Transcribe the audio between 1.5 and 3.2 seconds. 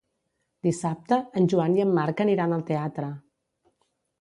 Joan i en Marc aniran al teatre.